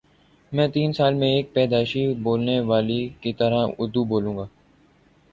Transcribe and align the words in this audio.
میں 0.51 0.67
تین 0.67 0.93
سال 0.93 1.13
میں 1.13 1.27
ایک 1.27 1.53
پیدائشی 1.53 2.05
بولنے 2.23 2.59
والے 2.61 2.97
کی 3.21 3.33
طرح 3.33 3.67
اردو 3.77 4.03
بولوں 4.03 4.35
گا 4.37 4.45